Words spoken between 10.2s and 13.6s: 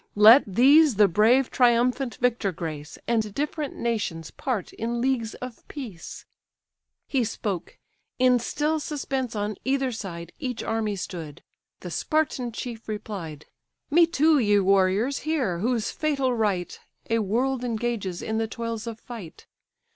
Each army stood: the Spartan chief replied: